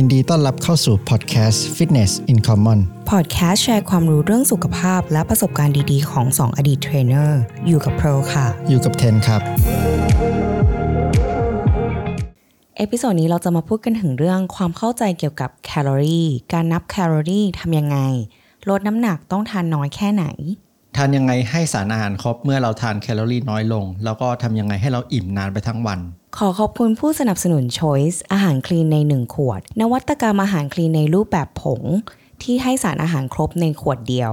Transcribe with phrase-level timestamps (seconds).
[0.00, 9.40] ยินดีต้อนรับเข้าสู่พอดแคสต์ Fitness in Common พอดแคสต์แชร์ความรู้เรื่องสุขภาพและประสบการณ์ดีๆ ของ 2 อดีตเทรนเนอร์ อยู่กับเพลค่ะ อยู่กับเทนครับ
[12.76, 17.98] episode นี้เราจะมาพูดกันถึงเรื่องความเข้าใจเกี่ยวกับแคลอรี่ การนับแคลอรี่ทำยังไง
[18.70, 20.24] ลดน้ำหนักต้องทานน้อยแค่ไหน
[20.96, 26.00] ทานยังไงให้สารอาหารครบเมื่อเราทานแคลอรี่น้อยลง แล้วก็ทำยังไงให้เราอิ่มนานไปทั้งวัน
[26.42, 31.82] ขอขอบคุณผู้สนับสนุน Choice อาหารคลีนใน 1 ขวด นวัตกรรมอาหารคลีนในรูปแบบผง
[32.42, 34.32] ที่ให้สารอาหารครบในขวดเดียว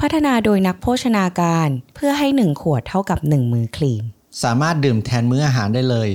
[0.00, 4.04] พัฒนาโดยนักโภชนาการ เพื่อให้ 1 ขวดเท่ากับ 1 มือคลีน
[4.42, 6.08] สามารถดื่มแทนมื้ออาหารได้เลย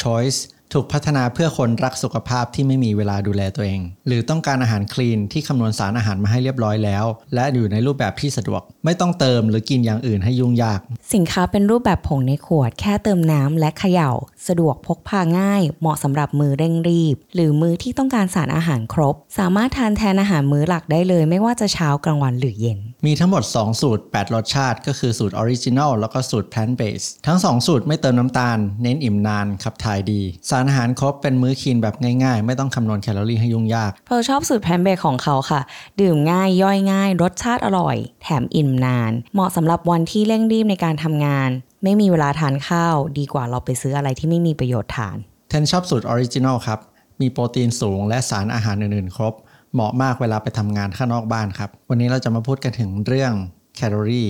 [0.00, 0.38] Choice
[0.74, 10.80] ถูกพัฒนาเพื่อคนรักสุขภาพที่ไม่มีเวลาดูแลตัวเอง หรือต้องการอาหารคลีนที่คำนวณสารอาหารมาให้เรียบร้อยแล้ว และอยู่ในรูปแบบที่สะดวก ไม่ต้องเติมหรือกินอย่างอื่นให้ยุ่งยาก
[11.14, 14.10] สินค้าเป็นรูปแบบผงในขวด แค่เติมน้ำและเขย่า
[14.48, 27.08] สะดวกพกพาง่าย เหมาะสำหรับมื้อเร่งรีบ หรือมื้อที่ต้องการสารอาหารครบ สามารถทานแทนอาหารมื้อหลักได้เลย ไม่ว่าจะเช้ากลางวันหรือเย็น มีทั้งหมด 2 สูตร 8 รสชาติ ก็คือสูตร original แล้วก็สูตร plant based
[27.26, 35.60] ทั้ง 2 สูตรไม่เติมน้ำตาล เน้นอิ่มนานขับถ่ายดีสารอาหารครบเป็นมื้อ clean แบบง่ายๆ ไม่ต้องคำนวณแคลอรี่ให้ยุ่งยาก เพลชอบสูตร plant based ของเขาค่ะ
[36.00, 41.50] ดื่มง่ายย่อยง่าย รสชาติอร่อย แถมอิ่มนาน เหมาะสำหรับวันที่เร่งรีบในการทำงาน
[41.84, 45.16] ไม่มีเวลาทานข้าว ดีกว่าเราไปซื้ออะไรที่ไม่มีประโยชน์ทาน
[45.48, 46.80] เทนชอบสูตร original ครับ
[47.20, 49.34] มีโปรตีนสูงและสารอาหารอื่นๆ ครบ
[49.74, 53.32] เหมาะมากเวลาไปทำงานข้างนอกบ้านครับ วันนี้เราจะมาพูดกันถึงเรื่อง
[53.76, 54.28] แคลอรี่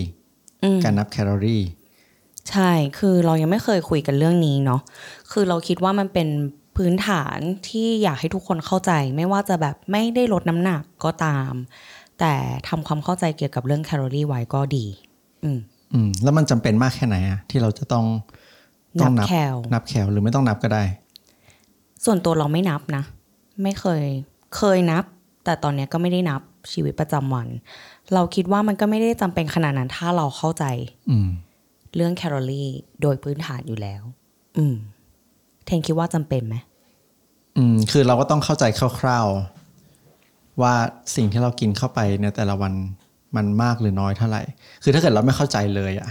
[0.65, 1.63] อืมการนับแคลอรี่
[2.51, 4.81] ใช่ คือเรายังไม่เคยคุยกันเรื่องนี้เนาะ
[5.33, 6.29] คือเราคิดว่ามันเป็น
[6.77, 11.53] พื้นฐานที่อยากให้ทุกคนเข้าใจ ไม่ว่าจะแบบไม่ได้ลดน้ำหนักก็ตาม
[12.21, 12.35] แต่
[12.69, 14.87] ทำความเข้าใจเกี่ยวกับเรื่องแคลอรี่ไว้ก็ดี
[15.45, 15.59] อืม
[15.93, 18.05] อืมแล้วมันจำเป็นมากแค่ไหนอะที่เราจะต้อง
[19.01, 20.83] ต้องนับแคลนับแคลหรือไม่ต้องนับก็ได้
[22.05, 23.03] ส่วนตัวเราไม่นับนะ
[23.63, 24.05] ไม่เคย
[24.57, 25.05] เคยนับ
[25.45, 26.41] แต่ตอนเนี้ยก็ไม่ได้นับ
[26.73, 27.49] ชีวิตประจำวัน
[28.15, 30.65] เราคิดว่ามันก็ไม่ได้จำเป็นขนาดนั้นถ้าเราเข้าใจ
[31.11, 31.29] อืม
[31.97, 32.69] เรื่องแคลอรี่
[33.03, 34.03] โดยพื้นฐานอยู่แล้ว
[34.59, 34.77] อืม
[35.67, 36.57] เทนคิดว่าจำเป็นไหม
[37.57, 38.65] อืม คือเราก็ต้องเข้าใจ
[39.01, 40.75] คร่าวๆ ว่า
[41.17, 42.73] สิ่งที่เรากินเข้าไปในแต่ละวัน
[43.37, 44.43] มันมากหรือน้อยเท่าไหร่
[44.83, 46.11] คือถ้าเกิดเราไม่เข้าใจเลยอะ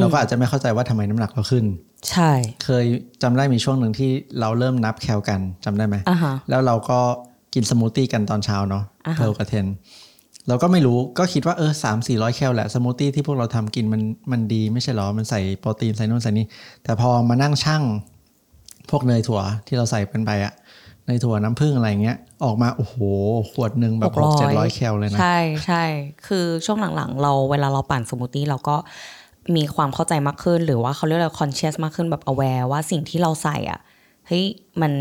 [0.00, 1.64] เราก็อาจจะไม่เข้าใจว่าทำไมน้ำหนักเราขึ้น
[2.10, 2.30] ใช่
[2.64, 2.84] เคย
[3.22, 4.10] จำได้มีช่วงหนึ่งที่
[4.40, 6.98] เราเริ่มนับแคลกันจำได้ไหมอ่าฮะแล้วเราก็
[7.54, 9.66] กินสมูทตี้กันตอนเช้าเนาะอ่าฮะเพลกับเทน
[10.48, 14.02] เราก็ไม่รู้ก็คิดว่าเออสามสี่ร้อยแคลแหละสมูทตี้ที่พวกเราทำกินมัน
[14.32, 16.46] มันดีไม่ใช่หรอ มันใส่โปรตีนใส่นู่นใส่นี่
[16.84, 17.82] แต่พอมานั่งชั่ง
[18.90, 20.52] พวกเนยถั่วที่เราใส่เป็นไปอะ
[21.06, 22.96] เนยถั่วน้ำผึ้งอะไรเงี้ย ออกมา โอ้โห
[23.52, 25.84] ขวดหนึ่งแบบหกเจ็ดร้อยแคลเลยนะ ใช่ใช่
[26.26, 28.76] คือช่วงหลังๆ เราเวลาเราปั่นสมูทตี้เราก็
[29.56, 33.80] มีความเข้าใจมากขึ้น หรือว่าเขาเรียกอะไร conscious มากขึ้นแบบ aware ว่าสิ่งที่เราใส่อะ
[34.26, 34.44] เฮ้ย
[34.80, 34.92] มัน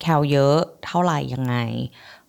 [0.00, 1.54] แคลเยอะเท่าไหร่ยังไง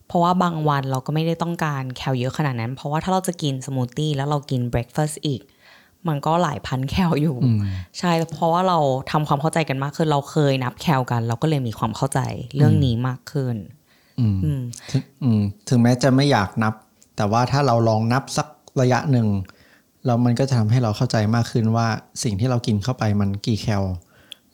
[0.07, 5.41] เพราะว่าบางวันเราก็ไม่ได้ต้องการแคลเยอะขนาดนั้น เพราะว่าถ้าเราจะกินสมูทตี้แล้วเรากิน breakfast อีก
[6.07, 7.37] มันก็หลายพันแคลอยู่
[7.99, 8.79] ใช่เพราะว่าเรา
[9.11, 12.19] ทำความเข้าใจกันมากขึ้นเราเคยนับแคลกัน เราก็เลยมีความเข้าใจ
[12.55, 13.55] เรื่องนี้มากขึ้น
[14.19, 14.61] อืมอืม
[14.91, 16.73] ถึงอืมถึงแม้จะไม่อยากนับ
[17.15, 18.47] แต่ว่าถ้าเราลองนับสัก
[18.81, 19.27] ระยะหนึ่ง
[20.05, 21.87] แล้วมันก็จะทำให้เราเข้าใจมากขึ้นว่า
[22.23, 23.83] สิ่งที่เรากินเข้าไปมันกี่แคล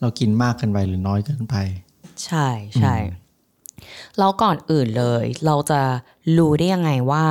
[0.02, 1.56] เรากินมากเกินไปหรือน้อยเกินไป
[2.26, 2.48] ใช่
[2.80, 2.96] ใช่
[4.20, 5.82] แล้วก่อนอื่นเลย เราจะ
[6.38, 7.26] รู้ได้ยังไงว่า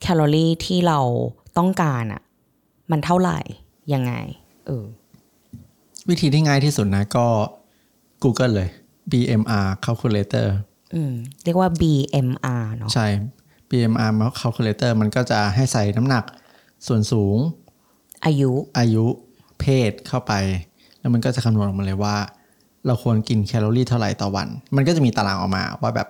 [0.00, 1.00] แคลอรี่ที่เรา
[1.58, 2.22] ต้องการอะ
[2.90, 3.38] มันเท่าไหร่
[3.92, 4.12] ยังไง
[4.66, 4.84] เออ
[6.08, 7.26] วิธีที่ง่ายที่สุดนะก็
[8.22, 8.68] Google เลย
[9.12, 10.48] BMR calculator
[10.94, 11.12] อืม
[11.44, 13.06] เรียกว่า BMR เนาะใช่
[13.70, 16.24] BMR calculator มันก็จะให้ใส่น้ำหนัก
[16.86, 17.36] ส่วนสูง
[18.24, 19.06] อายุอายุ
[19.60, 20.32] เพศเข้าไป
[21.00, 22.16] แล้วมันก็จะคำนวณออกมาเลยว่า
[22.86, 26.08] เราควรกินแคลอรี่เท่าไหร่ต่อวัน มันก็จะมีตารางออกมาว่าแบบ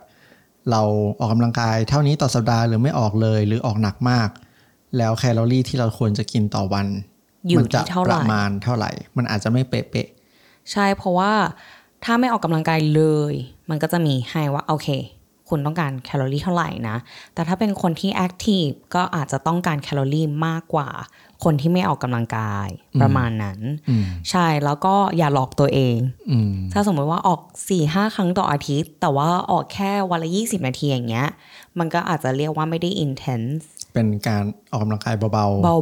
[0.71, 0.83] เรา
[1.19, 4.29] ออกกำลังกายเท่านี้ต่อสัปดาห์หรือไม่ออกเลยหรือออกหนักมาก
[4.97, 6.87] แล้วแคลอรี่ที่เราควรจะกินต่อวัน
[7.49, 10.09] มันจะอยู่ที่เท่าไหร่ประมาณเท่าไหร่ มันอาจจะไม่เป๊ะ
[10.73, 11.33] ใช่เพราะว่า
[12.05, 13.35] ถ้าไม่ออกกำลังกายเลย
[13.71, 14.89] มันก็จะมีให้ว่าโอเค
[15.49, 16.97] คุณต้องการแคลอรี่เท่าไหร่นะ
[17.35, 20.89] แต่ถ้าเป็นคนที่ active ก็อาจจะต้องการแคลอรี่มากกว่า
[21.45, 22.69] คนที่ไม่ออกกำลังกาย
[23.01, 25.99] ประมาณนั้นๆอืมใช่แล้วก็อย่าหลอกตัวเอง
[26.31, 31.29] อืมถ้าสมมติว่าออก4ี่ห้าครั้งต่ออาทิตย์ แต่ว่าออกแค่วันละ20นาทีอย่างเงี้ย
[31.79, 33.65] มันก็อาจจะเรียกว่าไม่ได้ intense
[33.95, 35.29] เป็นการออกกำลังกายเบา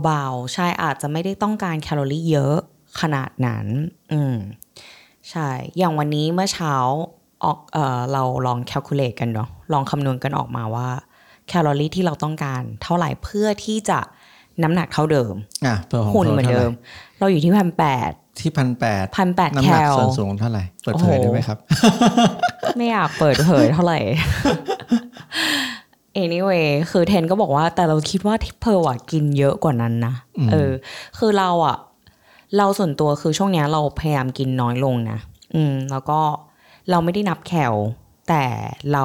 [0.05, 2.57] เบาๆ ใช่อาจจะไม่ได้ต้องการแคลอรี่เยอะ
[3.01, 3.67] ขนาดนั้น
[4.13, 4.37] อืม
[5.31, 6.75] ใช่ อย่างวันนี้เมื่อเช้า
[7.45, 10.89] ออกเออเราลอง calculate กันเนาะลองคำนวณกันออกมาว่า
[11.49, 14.01] แคลอรี่ที่เราต้องการเท่าไหร่เพื่อที่จะ
[14.63, 16.73] น้ำหนักเท่าเดิมๆอะเพื่อของหุ่นโทเหมือนท่าไหเดิร่ม
[17.19, 18.11] เราอยู่ที่พันแปด
[18.41, 21.59] ที่พันแปดพันแปดน้ำแคหนักลส่วนสูงเท่าไหร่ เปิดเผยโอ้โหได้ไหมครับ
[22.77, 23.99] ไม่อยากเปิดเผยเท่าไหร่
[26.25, 30.15] anyway คือเทนก็บอกว่าแต่เราคิดว่าเพร์ลอะกินเยอะกว่านั้นนะ
[30.53, 30.71] เออ
[31.19, 31.77] คือเราอะ
[32.57, 35.19] เราส่วนตัวคือช่วงเนี้ยเราพยายามกินน้อยลงนะ
[35.55, 36.21] อืม แล้วก็
[36.91, 37.75] เราไม่ได้นับแคล
[38.29, 38.45] แต่
[38.93, 39.05] เรา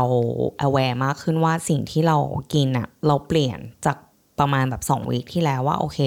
[0.65, 2.17] aware มากขึ้นว่าสิ่งที่เรา
[2.53, 3.97] กินอะเราเปลี่ยนจาก
[4.39, 5.99] ประมาณแบบสอง week ที่แล้วว่าโอเค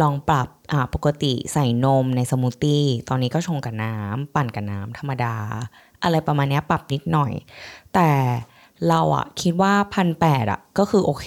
[0.00, 0.48] ลองปรับ
[0.94, 5.34] ปกติใส่นมในสมูทตี้ตอนนี้ก็ชงกับน้ำปั่นกับน้ำธรรมดา
[6.02, 7.32] อะไรประมาณนี้ปรับนิดหน่อย
[7.94, 8.10] แต่
[8.88, 11.26] เราอะคิดว่าพันแปดอะก็คือโอเค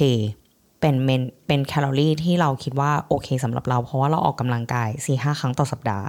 [0.80, 6.06] เป็น main เป็นแคลอรี่ที่เราคิดว่าโอเคสำหรับเรา เพราะว่าเราออกกำลังกายสี่ห้าครั้งต่อสัปดาห์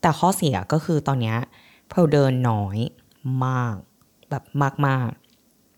[0.00, 1.34] แต่ข้อเสียก็คือตอนนี้
[1.88, 2.78] เพลเดินน้อย
[3.44, 3.74] มาก
[4.30, 4.44] แบบ
[4.86, 5.08] มาก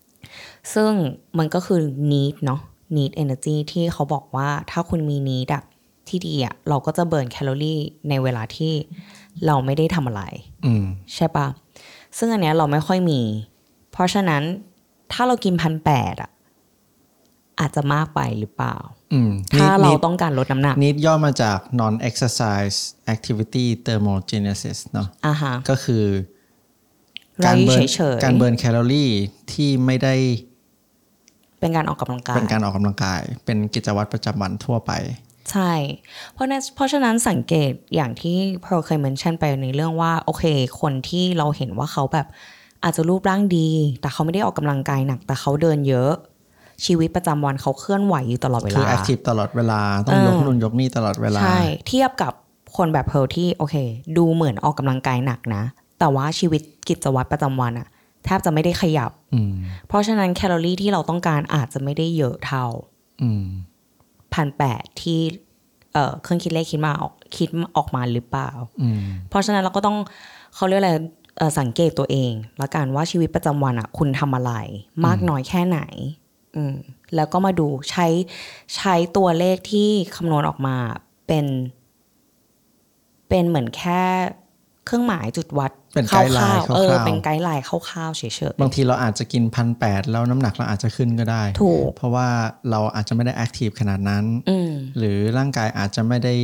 [0.01, 0.91] ๆ ซึ่ง
[1.37, 1.79] มันก็คือ
[2.11, 2.61] need เนาะ
[2.97, 5.63] need energy ที่เขาบอกว่าถ้าคุณมี need อะ
[6.07, 7.79] ที่ดีอะเราก็จะเบิร์นแคลอรี่
[8.09, 8.73] ในเวลาที่
[9.45, 10.23] เราไม่ได้ทำอะไร
[10.65, 10.85] อืม
[11.15, 11.47] ใช่ปะ
[12.17, 13.21] ซึ่งอันเนี้ยเราไม่ค่อยมี
[13.91, 14.43] เพราะฉะนั้น
[15.11, 16.31] ถ้าเรากินพันแปดอะ
[17.59, 18.75] อาจจะมากไปหรือเปล่า
[19.13, 22.77] อืมถ้าเรานิดต้องการลดน้ำหนัก นิดย่อมาจาก non exercise
[23.13, 26.03] activity thermogenesis เนาะอ่าฮะก็คือ
[27.39, 29.11] เราการอยู่ burn เฉยๆการ burnแคลอรี่
[29.53, 30.15] ที่ไม่ได้
[31.63, 34.91] เป็นการออกกำลังกาย เป็นการออกกำลังกาย เป็นกิจวัตรประจำวันทั่วไป
[35.51, 35.71] ใช่
[36.33, 40.43] เพราะนั้นเพราะฉะนั้นสังเกตอย่างที่เพลเคย mention ไปในเรื่องว่าโอเค
[40.81, 42.27] คนที่เราเห็นว่าเขาแบบ
[42.83, 43.69] อาจจะรูปร่างดี
[44.01, 46.11] แต่เขาไม่ได้ออกกำลังกายหนัก แต่เขาเดินเยอะ
[46.85, 52.33] ชีวิตประจำวันเขาเคลื่อนไหวอยู่ตลอดเวลาคือ active ตลอดเวลา ต้องยกเออนู่นยกนี่ตลอดเวลา ใช่ เทียบกับ
[52.77, 53.75] คนแบบเพร์ลที่โอเค
[54.17, 55.63] ดูเหมือนออกกำลังกายหนักนะ
[55.99, 57.87] แต่ว่าชีวิตกิจวัตรประจำวันอะ
[58.25, 59.53] แทบจะไม่ได้ขยับอืม
[59.87, 62.65] เพราะฉะนั้นแคลอรี่ที่เราต้องการอาจจะไม่ได้เยอะเท่า
[63.21, 63.45] อืม
[64.33, 65.19] พันแปดที่
[65.93, 68.99] เอ่อเครื่องคิดเลขคิดมาออกคิดออกมาหรือเปล่าอืม
[69.29, 69.97] เพราะฉะนั้นเราก็ต้อง
[70.55, 70.93] เขาเรียกอะไร
[71.37, 72.31] เอ่อสังเกตตัวเอง
[72.61, 74.53] ละกันว่าชีวิตประจำวันอะคุณทำอะไร
[75.05, 75.79] มากน้อยแค่ไหน
[76.55, 76.75] อืม
[77.15, 78.07] แล้วก็มาดูใช้
[78.75, 80.75] ใช้ตัวเลขที่คำนวณออกมา
[81.27, 81.45] เป็น
[83.29, 84.01] เป็นเหมือนแค่
[84.85, 88.31] เครื่องหมายจุดวัดเป็นคไกด์ไลร่าน์วๆเออคร่าวๆเป็น guideline คร่าวๆเฉย
[88.61, 92.27] บางทีเราอาจจะกินพันแปดแล้วน้ำหนักเราอาจจะขึ้นก็ได้ๆถูกเพราะว่า
[92.69, 96.35] เราอาจจะไม่ได้ active ขนาดนั้นอืมหรือร่างกายอาจจะไม่ได้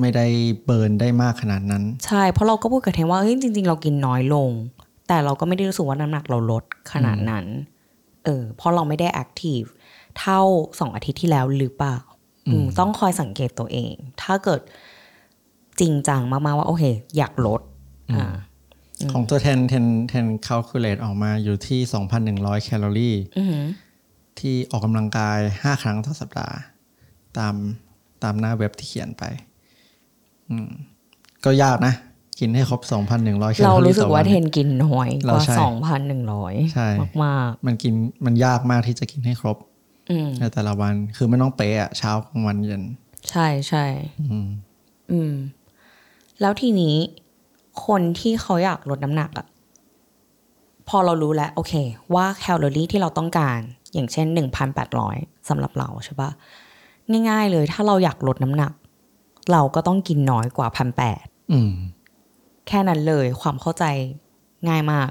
[0.00, 0.26] ไม่ได้
[0.64, 4.50] burn ได้มากขนาดนั้น ใช่เพราะเราก็พูดกับเทนว่าเฮ้ยจริง ๆ เรากินน้อยลง
[5.08, 7.44] แต่เราก็ไม่ได้รู้สึกว่าน้ำหนักเราลดขนาดนั้น
[8.24, 9.60] เออเพราะเราไม่ได้ active
[10.18, 10.40] เท่า
[10.80, 11.96] สองอาทิตย์ที่แล้วหรือเปล่า
[12.48, 14.60] อืมต้องคอยสังเกตตัวเอง ถ้าเกิด
[15.80, 16.84] จริงจังมากๆว่าโอเค
[17.16, 17.60] อยากลด
[18.12, 18.26] อ่า
[19.12, 21.80] ของตัวแทนเทนเทนค a l คูลเลตออกมาอยู่ที่
[22.22, 23.64] 2,100 แคลอรี่อือหือ
[24.38, 26.56] ที่ออกกำลังกาย 5 ครั้งต่อสัปดาห์
[27.38, 27.54] ตาม
[28.22, 29.22] ตามหน้าเว็บที่เขียนไป
[30.50, 30.68] อืม
[31.44, 31.94] ก็ยากนะ
[32.40, 32.80] กินให้ครบ
[33.18, 36.88] 2,100 แคลอรี่เรารู้สึกต่อว่าวันเทนกินน้อยกเราว่าใช่สองพันหนึ่งร้อยใช่
[37.24, 37.94] มากมันกิน
[38.24, 42.82] มันยากมากที่จะกินให้ครบๆอืมในแต่ละวันคือไม่ต้องเป๊ะอะเช้ากลางวันเย็น
[43.30, 43.84] ใช่ใช่
[44.30, 44.48] อืม
[45.12, 45.32] อืม
[46.40, 46.96] แล้วทีนี้
[47.86, 49.46] คนที่เขาอยากลดน้ำหนักอะ
[50.88, 51.72] พอเรารู้แล้วโอเค
[52.14, 53.58] ว่าแคลอรี่ที่เราต้องการ
[53.94, 55.16] อย่างเช่นหนึ่งพันแปดร้อย
[55.48, 56.30] สำหรับเราใช่ปะ
[57.28, 58.72] ง่าย ๆ เลยถ้าเราอยากลดน้ำหนัก
[59.52, 61.72] เราก็ต้องกินน้อยกว่าพันแปดอืม
[62.68, 63.84] แค่นั้นเลยความเข้าใจ
[64.68, 65.08] ง่ายมาก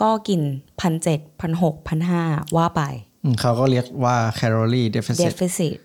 [0.00, 0.40] ก็กิน
[0.80, 2.22] พันเจ็ดพันหกพันห้า
[2.56, 2.82] ว่าไป
[3.24, 5.76] อืมเขาก็เรียกว่า calorie deficit deficit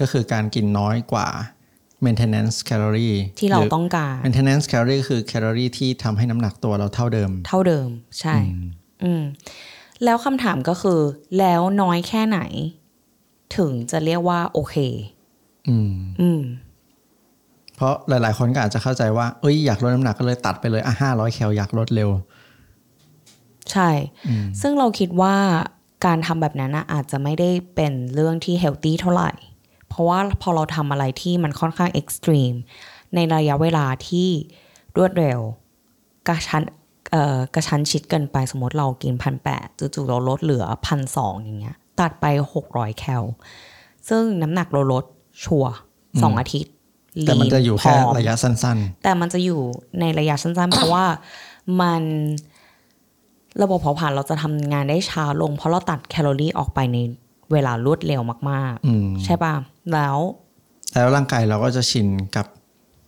[0.00, 1.28] ก็คือการกินน้อยกว่า
[2.06, 7.88] maintenance calorie ที่เราหต้องการ maintenance calorie ก็คือแคลอรี่ที่ทำให้น้ำหนักตัวเราเท่าเดิม เท่าเดิม
[8.20, 8.34] ใช่
[9.04, 9.22] อืม
[10.04, 11.00] แล้วคำถามก็คือ
[11.38, 12.40] แล้วน้อยแค่ไหน
[13.56, 14.76] ถึงจะเรียกว่าโอเค
[15.68, 16.42] อืม อืม
[17.76, 22.10] เพราะหลาย ๆ คนก็อาจจะเข้าใจว่า เอ้ยอยากลดน้ำหนักก็เลยตัดไปเลยอะห้าร้อยแคลอยากลดเร็ว
[23.72, 23.90] ใช่
[24.60, 25.34] ซึ่งเราคิดว่า
[26.06, 29.30] การทำแบบนั้นนะอาจจะไม่ได้เป็นเรื่องที่เฮลตี้เท่าไหร่
[29.94, 32.52] เพราะว่าพอเราทำอะไรที่มันค่อนข้างเอ็กซ์ตรีม
[33.14, 34.28] ในระยะเวลาที่
[34.96, 35.38] รวดเร็ว
[36.28, 36.62] กระชั้น
[37.12, 43.22] เอ่อกระชั้นชิดเกินไปสมมติเรากินพันแปดจู่ๆเราลดเหลือพันสองอย่างเงี้ย ตัดไปหกร้อยแคล
[44.08, 45.04] ซึ่งน้ำหนักเราลด
[45.44, 45.72] ชัวร์
[46.22, 46.72] สองอาทิตย์
[47.22, 49.60] แต่มันจะอยู่แค่ลีนผมระยะสั้นแต่มันจะอยู่
[50.00, 51.04] ในระยะสั้น ๆ เพราะว่า
[51.80, 52.02] มัน
[53.62, 56.98] ระบบเผาผลาญเราจะทำงานได้ช้าลง เพราะเราตัดแคลอรี่ออกไปใน
[57.52, 59.54] เวลารวดเร็วมากๆอืมๆใช่ป่ะ
[59.92, 60.16] แล้ว
[60.92, 62.46] แล้วร่างกายเราก็จะชินกับ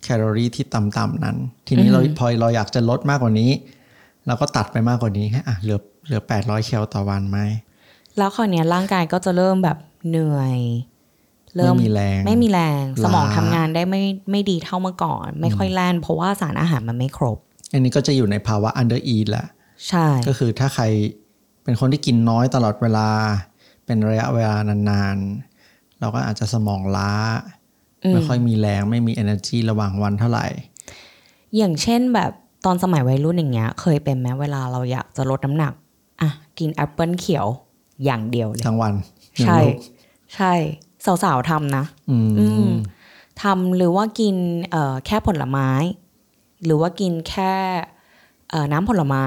[0.02, 3.50] แคลอรี่ที่ต่ำๆนั้น ทีนี้เราพอเราอยากจะลดมากกว่านี้
[4.26, 7.38] เราก็ตัดไปมากกว่านี้อะเหลือเหลือแปดร้อยแคลต่อวันไหม
[8.18, 9.78] แล้วคราวเนี้ยร่างกายก็จะเริ่มแบบ
[10.08, 10.58] เหนื่อย
[11.56, 17.38] เริ่ไม่มีแรงไม่มีแรงล้าสมองทำงานได้ไม่ไม่ดีเท่าเมื่อก่อน ไม่ค่อยแล่นเพราะว่าสารอาหารมันไม่ครบ
[17.72, 19.46] อันนี้ก็จะอยู่ในภาวะ under eat แหละ
[19.88, 20.84] ใช่ ก็คือถ้าใคร
[21.64, 23.08] เป็นคนที่กินน้อยตลอดเวลา
[23.86, 25.45] เป็นระยะเวลานานๆ
[26.00, 27.10] เราก็อาจจะสมองล้า
[28.12, 30.46] ไม่ค่อยมีแรงไม่มี energy ระหว่างวันเท่าไหร่
[31.56, 32.32] อย่างเช่นแบบ
[32.64, 35.72] ตอนสมัยวัยรุ่นอย่างเงี้ย เคยเป็นไหมเวลาเราอยากจะลดน้ำหนัก
[36.20, 37.46] อะ กินแอปเปิลเขียว
[38.04, 38.94] อย่างเดียวเลยทั้งวัน
[39.44, 39.78] ใช่หนึ่งลูก
[40.34, 40.52] ใช่
[41.24, 42.72] สาวๆทำนะอืมอืม
[43.42, 44.36] ทำหรือว่ากิน
[44.70, 45.70] เอ่อแค่ผลไม้
[46.64, 47.52] หรือว่ากินแค่
[48.50, 49.24] เอ่อน้ำผลไม้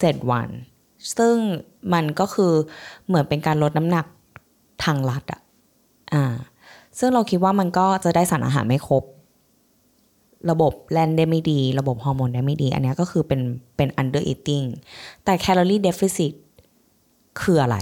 [0.00, 0.48] เจ็ดวัน
[1.18, 1.36] ซึ่ง
[1.92, 2.52] มันก็คือ
[3.06, 4.06] เหมือนเป็นการลดน้ำหนัก
[4.84, 5.40] ทางลัดอะ
[6.14, 6.24] อ่า
[6.98, 9.04] ซึ่งเราคิดว่ามันก็จะได้สารอาหารไม่ครบ
[10.50, 13.40] ระบบแลนได้ไม่ดี ระบบฮอร์โมนได้ไม่ดี อันนี้ก็คือเป็น
[13.76, 14.66] เป็น under eating
[15.24, 16.32] แต่ calorie deficit
[17.40, 17.76] คืออะไร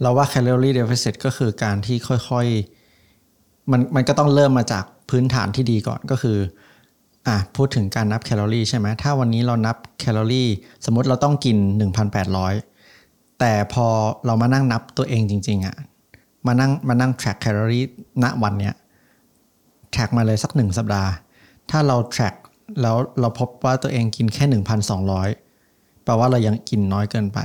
[0.00, 6.38] เราว่า calorie deficit ก็คือการที่ค่อยๆ มันมันก็ต้องเริ่มมาจากพื้นฐานที่ดีก่อนก็คือ
[7.26, 10.48] อะพูดถึงการนับแคลอรี่ใช่ไหมถ้าวันนี้เรานับแคลอรี่
[10.84, 11.56] สมมติเราต้องกิน
[12.68, 13.86] 1,800 แต่พอ
[14.26, 15.76] เรามานั่งนับตัวเองจริง ๆอะ
[16.46, 17.84] มานั่งมานั่ง track แคลอรี่
[18.22, 18.74] ณวันเนี้ย
[19.94, 21.10] track มาเลยสักหนึ่งสัปดาห์
[21.70, 22.34] ถ้าเรา track
[22.82, 24.44] แล้วเราพบว่าตัวเองกินแค่
[25.24, 27.38] 1,200 แปลว่าเรายังกินน้อยเกินไป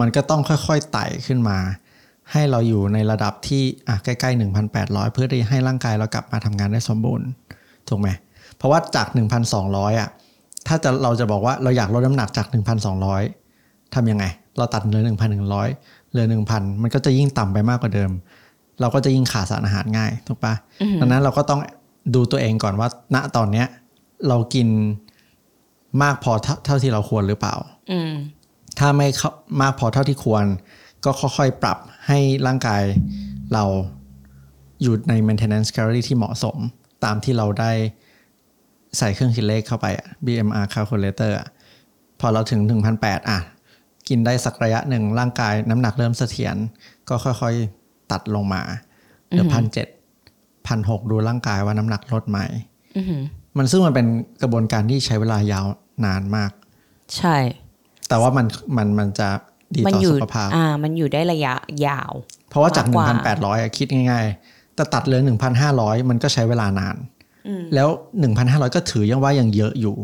[0.00, 1.58] มันก็ต้องค่อยๆไต่ขึ้นมา
[2.32, 4.40] ให้เราอยู่ในระดับที่อะใกล้ๆ
[4.72, 7.28] 1,800 เพื่อที่ให้ร่างกายเรากลับมาทำงานได้สมบูรณ์
[7.88, 8.08] ถูกไหม
[8.56, 9.08] เพราะว่าจาก
[9.54, 10.08] 1,200 อะ
[10.66, 12.46] ถ้าจะเราจะบอกว่าเราอยากลดน้ำหนักจาก
[13.20, 14.24] 1,200ทำยังไง
[14.58, 18.10] เราตัดเหลือ1,100 เหลือ1,000มันก็จะยิ่งต่ำไปมากกว่าเดิม
[18.80, 20.54] เราก็จะยิ่งขาดสารอาหารง่ายถูกปะ
[21.00, 21.60] ดังนั้นเราก็ต้อง
[22.14, 23.66] ดูตัวเองก่อนว่า ณตอนเนี้ย
[24.28, 24.68] เรากิน
[26.02, 27.54] มากพอเท่าเท่าที่เราควรหรือเปล่า
[27.92, 28.12] อืม
[28.78, 30.44] ถ้าไม่เข้ามากพอเท่าที่ควร
[31.04, 32.82] ก็ค่อยๆปรับให้ร่างกาย
[33.54, 33.64] เรา
[34.82, 36.56] อยู่ใน maintenance calorie ที่เหมาะสม
[37.04, 37.72] ตามที่เราได้
[38.98, 41.48] ใส่เครื่องคิดเลขเข้าไปอะ BMR calculator อะ
[42.20, 42.60] พอเราถึง
[42.94, 43.38] 1,800 อะ
[44.08, 46.56] กินได้สักระยะหนึ่งร่างกายน้ำหนักเริ่มเสถียร
[47.08, 48.62] ก็ค่อยๆตัดลงมา
[49.28, 49.88] เหลือพันเจ็ด
[50.66, 52.38] พันหกดูร่างกายว่าน้ำหนักลดไหม
[52.96, 53.22] อือหือ
[53.58, 54.06] มันซึ่งมันเป็น
[54.42, 55.66] กระบวนการที่ใช้เวลายาว
[56.06, 56.50] นานมาก
[57.16, 57.36] ใช่
[58.08, 58.46] แต่ว่ามัน
[58.76, 59.28] มันมันจะ
[59.74, 61.54] ดีมันต่ออยู่สุขภาพอ่า มันอยู่ได้ระยะ
[61.86, 62.12] ยาว
[62.50, 63.06] เพราะว่าจากมากกว่า
[63.56, 65.20] 1,800อะคิดง่ายๆ แต่ตัดเหลือ
[65.64, 66.96] 1,500มันก็ใช้เวลานาน
[67.74, 67.88] แล้ว
[68.32, 69.96] 1,500ก็ถือยังว่ายังเยอะอยู่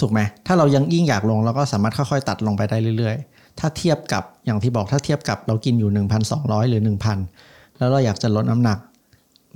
[0.00, 5.90] ถูกไหมถ้าเรายังยิ่งอยากลงเราก็สามารถค่อยๆ ตัดลงไปได้เรื่อยๆ ถ้าเทียบกับอย่างที่บอกถ้าเทียบกับเรากินอยู่
[6.30, 6.82] 1,200 หรือ
[7.30, 8.78] 1,000 แล้วเราอยากจะลดน้ำหนัก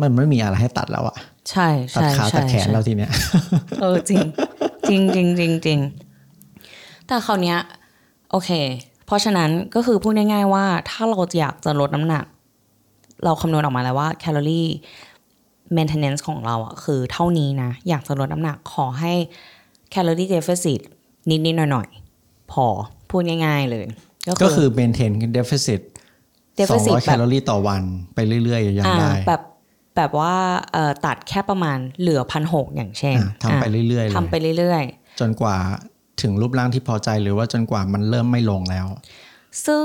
[0.00, 1.16] มันไม่มีอะไรให้ตัดแล้วอะ
[1.50, 3.11] ใช่ตัดใช่ขาใช่ตัดแขนใช่เราทีเนี้ย
[3.81, 4.23] เออจริง
[4.88, 5.78] จริงจริงจริงจริง
[7.07, 7.59] แต่คราวเนี้ย
[8.31, 8.50] โอเค
[9.07, 12.25] เพราะฉะนั้นก็คือพูดง่ายๆว่าถ้าเราอยากจะลดน้ำหนัก
[13.25, 14.69] เราคำนวณออกมาแล้วว่าแคลอรี่
[15.76, 19.14] maintenance ของเราอะคือเท่านี้นะ อยากจะลดน้ำหนักขอให้
[19.90, 20.81] แคลอรี่ deficit
[21.28, 22.66] นิดๆหน่อยๆพอ
[23.11, 23.87] พูดง่าย ๆเลย
[24.43, 25.81] ก็คือ maintain deficit
[26.61, 27.83] deficit 200แคลอรี่ต่อวัน
[28.14, 29.43] ไปเรื่อยๆยังอ่าได้แบบ
[29.97, 30.35] แบบว่า
[30.73, 35.57] เอ่อตัดแค่ประมาณเหลือพันหกอย่างเช่นอะทำไปอะเรื่อยๆเลยทำไปเรื่อยๆ จนกว่า
[36.23, 38.87] ถึงรูปร่างที่พอใจหรือว่าจนกว่ามันเริ่มไม่ลงแล้ว
[39.66, 39.85] ซึ่ง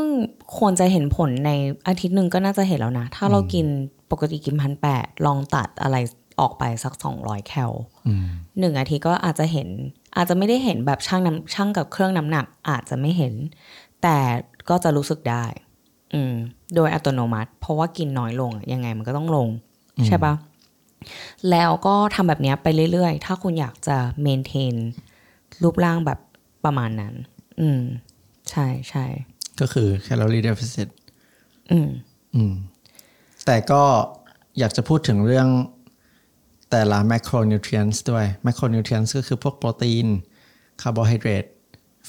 [0.58, 1.52] ควรจะเห็นผลใน
[1.88, 3.66] อาทิตย์หนึ่งก็น่าจะเห็นแล้วนะ ถ้าเรากิน
[4.12, 5.96] ปกติกินพันแปดลองตัดอะไร
[6.42, 7.72] ออกไปสักสองร้อยแคล
[8.60, 9.70] หนึ่งอาทิตย์ก็อาจจะเห็น
[10.16, 13.34] อาจจะไม่ได้เห็นแบบช่างน้ำช่างกับเครื่องน้ำหนักอาจจะไม่เห็น
[14.04, 14.18] แต่
[14.70, 15.46] ก็จะรู้สึกได้
[16.14, 16.34] อืม
[16.76, 19.48] โดยอัตโนมัติ เพราะว่ากินน้อยลงอะยังไงมันก็ต้องลง
[20.08, 20.34] ใช่ปะ
[21.52, 24.76] แล้วก็ทำแบบเนี้ยไปเรื่อยๆ ถ้าคุณอยากจะเมนเทน
[25.64, 26.20] รูปร่างแบบ
[26.66, 27.14] ประมาณนั้น
[27.60, 27.82] อืม
[28.50, 29.06] ใช่ใช่
[29.60, 30.90] ก็คือ calorie deficit
[31.72, 31.90] อืม
[32.36, 32.54] อืม
[33.46, 33.84] แต่ก็
[34.60, 35.48] อยากจะพูดถึงเรื่อง
[36.72, 40.08] แต่ละ macronutrients ด้วย macronutrients ก็คือพวกโปรตีน
[40.82, 41.46] คาร์โบไฮเดรต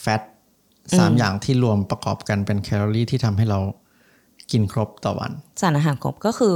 [0.01, 0.23] fat
[0.99, 3.61] สามอย่างที่รวมประกอบกันเป็นแคลอรี่ที่ทำให้เรา
[4.51, 6.55] กินครบต่อวัน สารอาหารครบก็คือ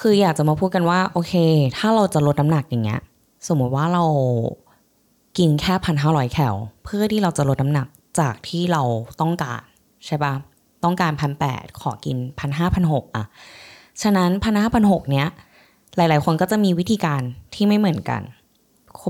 [0.00, 1.34] คืออยากจะมาพูดกันว่า โอเค
[1.76, 3.00] ถ้าเราจะลดน้ำหนักอย่างเงี้ย
[3.48, 4.04] สมมติว่าเรา
[5.38, 6.54] กินแค่พันห้าร้อยแคล
[6.84, 7.86] เพื่อที่เราจะลดน้ำหนัก
[8.20, 8.82] จากที่เรา
[9.20, 9.62] ต้องการ
[10.06, 10.32] ใช่ปะ
[10.84, 13.26] ต้องการพันแปดขอกินพันห้าพันหกอะ
[14.02, 15.28] ฉะนั้นพันห้าพันหกเนี้ย
[15.96, 17.22] หลาย ๆ คนก็จะมีวิธีการ
[17.54, 18.22] ที่ไม่เหมือนกัน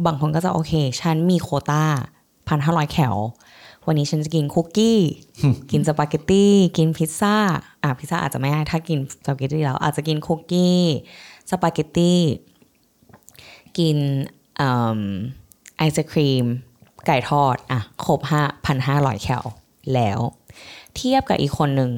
[0.06, 1.84] บางคนก็จะโอเค ฉันมีโควต้า
[2.48, 3.16] พันห้าร้อยแคล
[3.86, 4.98] วันนี้ฉันจะกินคุกกี้
[5.70, 7.36] กินสปาเกตตี้ กินพิซซ่า
[7.82, 10.80] อะพิซซ่าอาจจะไม่ได้ถ้ากินสปาเกตตี้แล้ว อาจจะกินคุกกี้
[11.50, 12.20] สปาเกตตี้
[13.78, 13.96] กิน
[14.56, 15.00] เอิ่ม
[15.76, 16.44] ไอศครีม
[17.06, 19.44] ไก่ทอด อะ ครบห้าพันห้าร้อยแคล
[19.94, 20.18] แล้ว
[20.96, 21.90] เทียบกับอีกคนหนึ่ง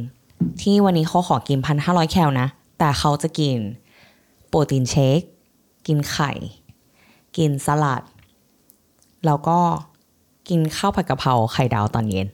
[0.63, 2.49] ที่วันนี้เขาขอกินพันห้าร้อยแคลนะ
[2.79, 3.57] แต่เขาจะกิน
[4.55, 5.21] โปรตีนเชค
[5.87, 6.33] กินไข่
[7.37, 8.03] กินสลัด
[9.27, 9.59] แล้วก็
[10.49, 12.29] กินข้าวผัดกะเพราไข่ดาวตอนเย็น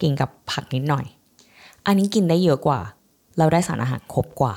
[0.00, 1.04] กินกับผักนิดหน่อย
[1.86, 2.80] อันนี้กินได้เยอะกว่า
[3.38, 4.54] เราได้สารอาหารครบกว่า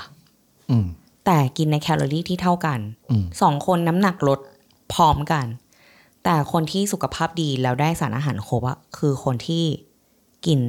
[0.69, 0.85] อืม
[1.25, 4.39] แต่กินในแคลอรี่ที่เท่ากันอืมสองคนน้ำหนักลด
[4.93, 5.45] พร้อมกัน
[6.23, 9.63] แต่คนที่สุขภาพดีแล้วได้สารอาหารครบอะคือคนที่
[10.45, 10.59] กิน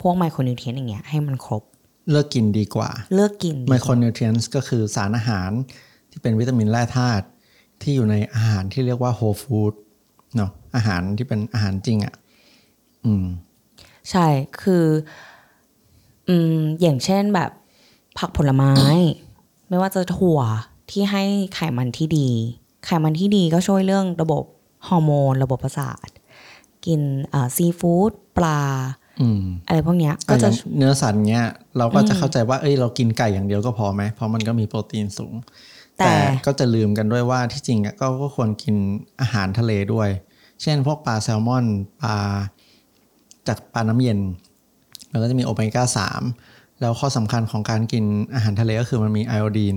[0.00, 1.62] พวกไมโครนิวเทรียนต์อย่างเงี้ยให้มันครบ
[2.10, 5.50] เลือกกินดีกว่า เลือกกินไมโครนิวเทรียนส์ก็คือสารอาหาร
[6.10, 7.26] ที่เป็นวิตามินแร่ธาตุ
[7.82, 9.72] ที่อยู่ในอาหารที่เรียกว่าโฮลฟู้ด
[10.36, 12.14] เนาะอาหารที่เป็นอาหารจริงอะ่ะ
[13.04, 13.26] อืม
[14.10, 14.26] ใช่
[14.62, 14.84] คือ
[16.28, 17.50] อืมอย่างเช่นแบบ
[18.18, 18.72] ผักผลไม้
[19.68, 20.40] ไม่ว่าจะถั่ว
[20.90, 22.28] ที่ให้ไขมันที่ดี
[22.86, 24.44] ไขมันที่ดีก็ช่วยเรื่องระบบ
[24.88, 26.08] ฮอร์โมน ระบบประสาท
[26.86, 27.00] กิน
[27.32, 28.60] อ่าซีฟู้ดปลา
[29.20, 31.46] อืมอะไรพวกเนี้ยก็ก็จะจะเนื้อสัตว์เงี้ย
[31.78, 35.34] เราก็จะเข้าใจว่าเอ้ยเรากินไก่อย่างเดียวก็พอไหมเพราะมันก็มีโปรตีนสูง
[35.98, 36.14] แต่แต่
[36.46, 38.76] ก็จะลืมกันด้วยว่าที่จริงอะก็ก็ควรกิน
[39.20, 40.08] อาหารทะเลด้วย
[40.62, 41.64] เช่น พวกปลาแซลมอน
[42.02, 42.16] ปลา
[43.48, 44.18] จากปลาน้ำเย็น
[45.10, 46.22] มันก็จะมีโอเมก้าสาม
[46.80, 48.04] แล้วข้อสำคัญของการกิน
[48.34, 49.76] อาหารทะเลก็คือมันมีไอโอดีน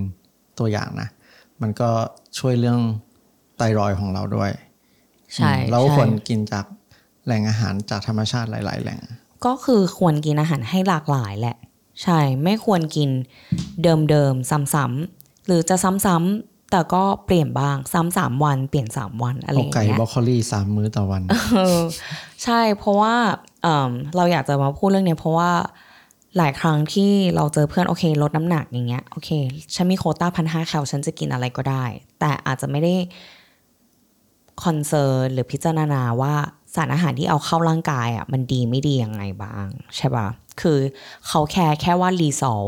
[0.59, 1.09] ตัวอย่างนะ
[1.61, 1.89] มันก็
[2.39, 2.79] ช่วยเรื่อง
[3.57, 4.51] ไตรอยด์ของเราด้วย
[5.33, 6.65] ใช่อืมเราก็ใช่ควรกินจาก
[7.25, 8.99] แหล่งอาหารจากธรรมชาติหลาย ๆ แหล่ง
[9.45, 11.57] ก็คือควรกินอาหารให้หลากหลายแหละ
[12.03, 13.09] ใช่ไม่ควรกิน
[13.83, 15.75] เดิมๆซ้ำๆหรือจะ
[16.05, 21.21] ซ้ำๆแต่ก็เปลี่ยนบ้างซ้ำสามวันเปลี่ยนสามวันอะไรออกย่างไก่เงี้ยบรอกโคลีสามมื้อต่อวัน
[21.55, 21.81] เออ
[22.43, 23.15] ใช่เพราะว่า
[23.63, 25.51] เอิ่มเราอยากจะมาพูดเรื่องเนี้ยเพราะว่า
[26.37, 29.29] หลายครั้งที่เราเจอเพื่อนโอเคลดน้ำหนักอย่างเงี้ยโอเค
[29.75, 31.85] ฉันมีโควต้าพันห้าแคลฉันจะกินอะไรก็ได้
[32.19, 32.95] แต่อาจจะไม่ได้
[34.63, 36.33] concern หรือพิจารณาว่า
[36.75, 40.27] สารอาหารที่เอาเข้าร่างกายอะมันดีไม่ดียังไงบ้าง ใช่ปะ
[40.61, 40.77] คือ
[41.27, 42.63] เขาแค่แค่ว่า result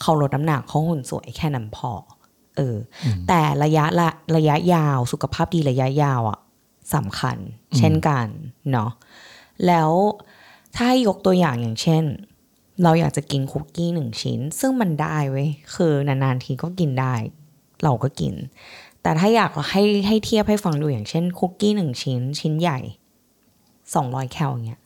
[0.00, 1.92] เขาลดน้ำหนักเขาหุ่นสวยแค่นั้นพอ
[2.56, 6.38] เอออแต่ระยะละระยะยาวสุขภาพดีระยะยาวอะ
[6.94, 7.36] สำคัญ
[7.78, 8.26] เช่นกัน
[8.72, 8.90] เนาะ
[9.66, 9.90] แล้ว
[10.74, 12.04] ถ้าให้ยกตัวอย่างอย่างเช่น
[12.82, 17.14] เราอยากจะกินคุกกี้หนึ่งชิ้น ซึ่งมันได้เว้ยคือนานๆทีก็กินได้
[17.84, 18.34] เราก็กิน
[19.02, 22.78] แต่ถ้าอยากให้ให้เทียบให้ฟังดูอย่างเช่นคุกกี้หนึ่งชิ้น ชิ้นใหญ่
[23.94, 24.80] สองร้อยแคลอย่างเงี้ย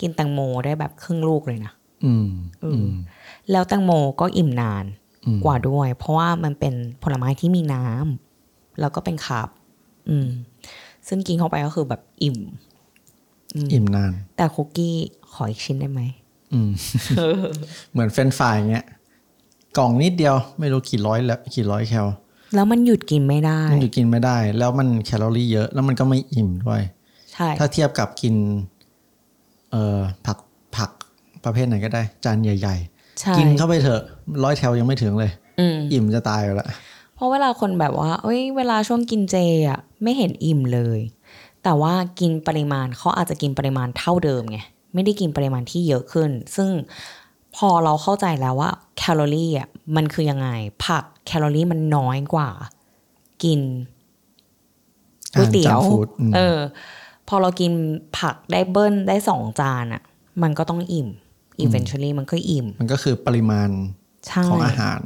[0.00, 1.72] กินแตงโมได้แบบครึ่งลูกเลยนะ
[2.04, 2.28] อืม
[2.64, 2.86] อืม
[3.50, 4.84] แล้วแตงโมก็อิ่มนาน
[5.26, 7.86] อืมกว่าด้วย เพราะว่ามันเป็นผลไม้ที่มีน้
[8.32, 9.48] แล้วก็เป็น carb
[10.08, 10.28] อืม
[11.08, 12.38] ซึ่งกินเข้าไปก็คือแบบอิ่ม
[13.72, 14.94] อิ่มนาน แต่คุกกี้
[15.32, 16.00] ขออีกชิ้นได้ไหม
[16.52, 16.70] อืม
[17.92, 18.86] เหมือนเฟรนช์ฟรายเงี้ย
[19.78, 22.06] กล่องนิดเดียวไม่รู้กี่ร้อยแล้วกี่ร้อยแคล
[22.54, 26.82] แล้วมันหยุดกินไม่ได้ มันอยู่กินไม่ได้ แล้วมันแคลอรี่เยอะ แล้วมันก็ไม่อิ่มด้วย
[27.34, 28.34] ใช่ ถ้าเทียบกับกิน
[29.70, 30.38] เอ่อผัก
[30.76, 30.90] ผัก
[31.44, 32.76] ประเภทไหนก็ได้ จานใหญ่
[33.20, 34.02] ใช่ๆกินเข้าไปเถอะ
[34.44, 36.68] ร้อยแคลยังไม่ถึงเลยอืมอิ่มจะตายอยู่ละ
[37.14, 39.36] เพราะเวลาคนแบบว่า เอ้ย เวลาช่วงกินเจ
[39.68, 41.00] อะ ไม่เห็นอิ่มเลย
[41.62, 44.58] แต่ว่ากินปริมาณเขาอาจจะกินปริมาณเท่าเดิมไง
[44.94, 46.70] ไม่ได้กินปริมาณที่เยอะขึ้น ซึ่ง
[47.56, 50.48] พอเราเข้าใจแล้วว่าแคลอรี่อะมันคือยังไง
[50.84, 52.50] ผักแคลอรี่มันน้อยกว่า
[53.44, 53.60] กิน
[55.36, 56.58] ก๋วยเตี๋ยวอาหาร junk food อืมเออ
[57.28, 57.72] พอเรากิน
[58.18, 60.02] ผักได้เบิ้ลได้สองจานอะ
[60.42, 61.08] มันก็ต้องอิ่ม
[61.64, 63.68] eventually มันก็อิ่ม มันก็คือปริมาณ
[64.26, 65.00] ใช่ของอาหาร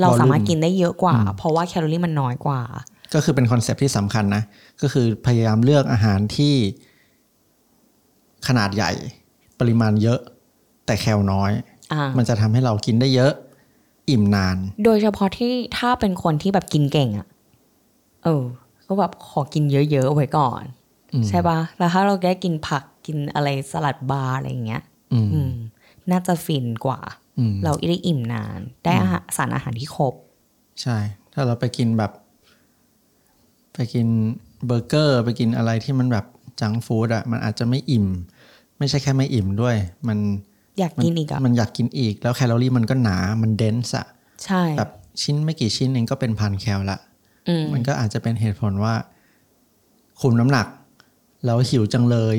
[0.00, 2.60] เราสามารถ volume กินได้เยอะกว่า เพราะว่าแคลอรี่มันน้อยกว่า
[3.14, 4.42] ก็คือเป็นคอนเซปต์ที่สำคัญนะ
[4.82, 6.54] ก็คือพยายามเลือกอาหารที่
[8.46, 8.92] ขนาดใหญ่
[9.60, 10.20] ปริมาณเยอะ
[10.86, 11.50] แต่แคลน้อย
[11.92, 13.32] อ่ามันจะทำให้เรากินได้เยอะ
[14.10, 17.26] อิ่มนาน โดยเฉพาะที่ถ้าเป็นคนที่แบบกินเก่งอะ่ะ
[18.24, 18.44] เออ
[18.86, 20.79] ก็แบบขอกินเยอะๆเอาไว้ก่อนอืม
[21.28, 25.52] ใช่ปะแล้วถ้าเราได้กินผักกินอะไรสลัดบาร์อะไรอย่างเงี้ยอืมอืม
[26.10, 27.00] น่าจะฟินกว่า
[27.38, 30.14] อืมเราได้อิ่มนาน ได้อาหารสารอาหารที่ครบ
[30.82, 30.96] ใช่
[31.32, 32.12] ถ้าเราไปกินแบบ
[33.74, 34.06] ไปกิน
[34.66, 36.26] เบอร์เกอร์ ไปกินอะไรที่มันแบบ
[36.60, 38.06] junk food อะ มันอาจจะไม่อิ่ม
[38.78, 39.76] ไม่ใช่แค่ไม่อิ่มด้วย
[40.08, 40.18] มัน
[40.78, 44.06] อยากกินอีกอะมันอยากกินอีก แล้วแคลอรี่มันก็หนา มัน dense อะ
[44.44, 44.90] ใช่ แบบ
[45.22, 46.98] ชิ้นไม่กี่ชิ้นเองก็เป็นพันแคลละ
[47.48, 48.94] อืมมันก็อาจจะเป็นเหตุผลว่า
[50.20, 50.66] คุมน้ำหนัก
[51.44, 52.36] แล้วหิวจังเลย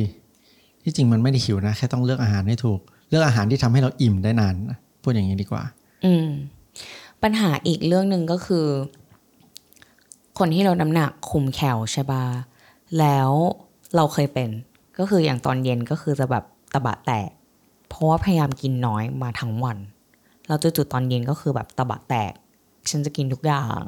[0.83, 4.55] ที่จริงมันไม่ได้หิวนะ แค่ต้องเลือกอาหารให้ถูก เลือกอาหารที่ทำให้เราอิ่มได้นาน
[5.03, 5.63] พูดอย่างนี้ดีกว่า
[6.05, 6.27] อืม
[7.23, 8.65] ปัญหาอีกเรื่องหนึ่งก็คือ
[10.37, 12.23] คนที่เราน้ำหนักคุมแคลใช่ปะ
[12.99, 13.29] แล้ว
[13.95, 14.49] เราเคยเป็น
[14.97, 17.29] ก็คืออย่างตอนเย็นก็คือจะแบบตะบะแตก
[17.89, 19.77] เพราะว่าพยายามกินน้อยมาทั้งวัน
[20.47, 22.33] เราจุดๆตอนเย็นก็คือแบบตะบะแตก
[22.89, 23.83] ฉันจะกินทุกอย่าง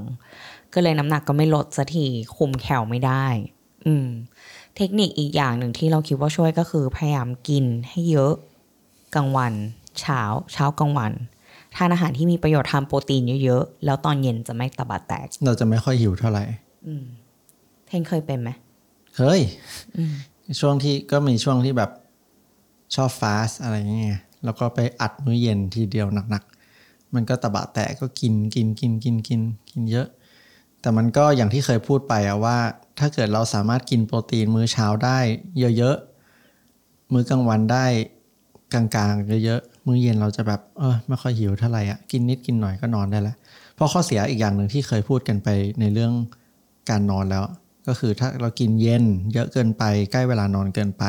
[0.74, 3.26] ก็เลยน้ำหนักก็ไม่ลดสักทีคุมแคลไม่ได้
[3.86, 4.08] อืม
[4.78, 8.34] เทคนิคอีกอย่างหนึ่งที่เราคิดว่าช่วยก็คือพยายามกินให้เยอะ
[9.16, 9.54] กลางวัน
[10.00, 10.22] เช้า
[10.54, 11.12] เช้ากลางวัน
[11.76, 16.44] ทานอาหารที่มีประโยชน์ทานโปรตีนเยอะๆ แล้วตอนเย็นจะไม่ตะบะแตก เราจะไม่ค่อยหิวเท่าไหร่
[16.88, 17.04] อืม
[17.88, 18.50] เทนเคยเป็นไหม
[19.18, 19.42] เฮ้ย
[20.60, 21.92] ช่วงที่ก็มีช่วงที่แบบ
[22.96, 30.08] ชอบฟาสอะไรอย่างเงี้ยแล้วก็ไปอัดมื้อเย็นทีเดียวหนักๆ มันก็ตะบะแตะก็กินกินกินกินกินกินเยอะ
[30.84, 32.58] แต่มันก็อย่างที่เคยพูดไปอะว่า
[33.00, 35.20] ถ้าเกิดเราสามารถกินโปรตีนมื้อเช้าได้
[35.78, 37.86] เยอะๆ มื้อกลางวันได้
[38.74, 43.36] กลางๆเยอะๆ มื้อเย็นเราจะแบบเออไม่ค่อยหิวเท่าไหร่อะกินนิดกินหน่อยก็นอนได้แล้ว
[43.76, 45.48] เพราะข้อเสียอีกอย่างหนึ่งที่เคยพูดกันไป
[45.80, 46.14] ในเรื่อง
[46.90, 47.44] การนอนแล้ว
[47.88, 51.04] ก็คือถ้าเรากินเย็นเยอะเกินไปใกล้เวลานอนเกินไป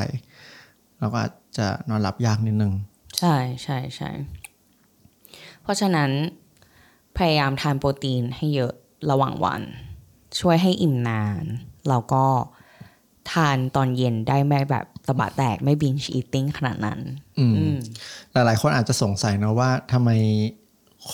[0.98, 2.72] เราก็อาจจะนอนหลับยากนิดนึง
[3.18, 4.10] ใช่ใช่ใช่
[5.62, 6.10] เพราะฉะนั้น
[7.16, 8.72] พยายามทานโปรตีนให้เยอะ
[9.10, 9.62] ระหว่างวัน
[10.40, 11.44] ช่วยให้อิ่มนาน
[11.88, 12.24] แล้วก็
[13.30, 17.00] ทานตอนเย็นได้ไม่แบบตะบะแตกไม่บินชีตติ้งขนาดนั้น
[17.38, 17.76] อืมอืม
[18.32, 20.10] หลายๆคนอาจจะสงสัยนะว่าทำไม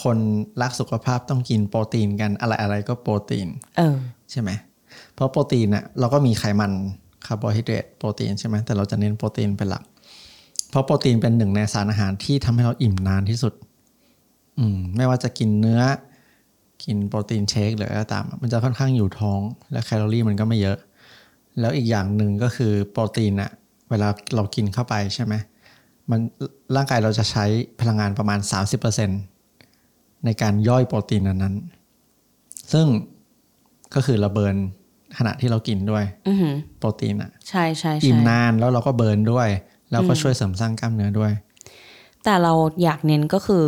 [0.01, 0.19] คน
[0.63, 3.49] รักสุขภาพต้องกินโปรตีนกันอะไรอะไรก็โปรตีน
[3.79, 3.97] เออ
[4.31, 4.51] ใช่ไหม
[5.15, 6.73] เพราะโปรตีนน่ะเราก็มีไขมัน
[7.27, 9.85] คาร์โบไฮเดรตโปรตีนใช่ไหมแต่เราจะเน้นโปรตีนเป็นหลัก
[10.71, 13.55] เพราะโปรตีนเป็นหนึ่งในสารอาหารที่ทำให้เราอิ่มนานที่สุด
[14.59, 15.81] อืม ไม่ว่าจะกินเนื้อ
[16.85, 19.41] กินโปรตีนเชคหรืออะไรก็ตาม มันจะค่อนข้างอยู่ท้อง
[19.73, 20.79] และแคลอรี่มันก็ไม่เยอะ
[21.61, 23.51] แล้วอีกอย่างหนึ่งก็คือโปรตีนอะ
[23.91, 25.35] เวลาเรากินเข้าไปใช่ไหม
[26.11, 26.21] มัน
[26.77, 27.45] ร่างกายเราจะใช้
[27.81, 28.39] พลังงานประมาณ
[29.13, 32.87] 30%ในการย่อยโปรตีนนั้นๆซึ่ง
[33.95, 34.57] ก็คือเราเบิร์น
[35.19, 39.49] ขณะที่เรากินด้วยอือหือโปรตีนอะใช่ใช่อิ่มใช่นานแล้วเราก็เบิร์นด้วย
[39.91, 41.33] แล้วก็ช่วยเสริมสร้างกล้ามเนื้อด้วย
[42.25, 43.65] แต่เราอยากเน้นก็คือ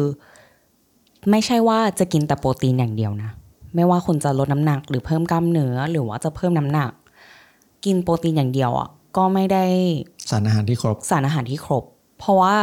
[1.30, 3.30] ไม่ใช่ว่าจะกินแต่โปรตีนอย่างเดียวนะ
[3.74, 6.92] ไม่ว่าคุณจะลดน้ำหนักหรือเพิ่มกล้ามเนื้อหรือว่าจะเพิ่มน้ำหนัก
[7.84, 9.64] กินโปรตีนอย่างเดียวอะก็ไม่ได้
[10.30, 11.84] สารอาหารที่ครบ สารอาหารที่ครบ
[12.18, 12.54] เพราะว่า